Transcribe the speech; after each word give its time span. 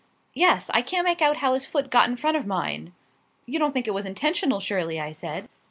"Yes; 0.33 0.71
I 0.73 0.81
can't 0.81 1.05
make 1.05 1.21
out 1.21 1.37
how 1.37 1.53
his 1.53 1.67
foot 1.67 1.91
got 1.91 2.09
in 2.09 2.15
front 2.17 2.35
of 2.35 2.47
mine." 2.47 2.95
"You 3.45 3.59
don't 3.59 3.71
think 3.71 3.87
it 3.87 3.93
was 3.93 4.07
intentional, 4.07 4.59
surely?" 4.59 4.99
I 4.99 5.11
said. 5.11 5.47